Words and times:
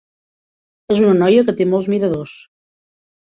És 0.95 1.01
una 1.03 1.11
noia 1.19 1.43
que 1.49 1.55
té 1.59 1.67
molts 1.73 1.91
miradors. 1.95 2.35